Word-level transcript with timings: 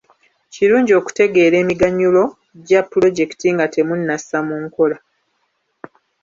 Kirungi 0.53 0.91
okutegeera 0.99 1.55
emiganyulo 1.63 2.23
gya 2.67 2.81
pulojekiti 2.89 3.47
nga 3.55 3.65
temunnassa 3.73 4.37
mu 4.47 4.55
nkola 4.65 4.97